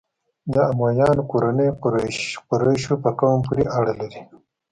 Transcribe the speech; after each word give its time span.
د 0.53 0.55
امویانو 0.71 1.23
کورنۍ 1.31 1.69
قریشو 2.61 2.95
په 3.03 3.09
قوم 3.19 3.37
پورې 3.45 3.63
اړه 3.77 3.93
لري. 3.99 4.21